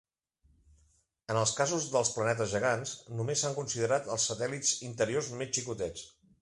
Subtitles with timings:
[1.33, 6.09] En els casos dels planetes gegants, només s'han considerat els satèl·lits interiors més xicotets.